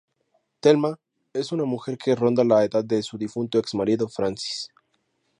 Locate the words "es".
1.31-1.51